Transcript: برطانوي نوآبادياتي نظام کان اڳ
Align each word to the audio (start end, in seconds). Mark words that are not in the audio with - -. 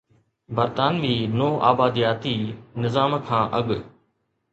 برطانوي 0.55 1.15
نوآبادياتي 1.37 2.35
نظام 2.81 3.11
کان 3.27 3.43
اڳ 3.59 3.67